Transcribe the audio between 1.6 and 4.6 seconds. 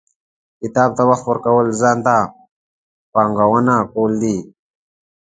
ځان ته پانګونه کول دي.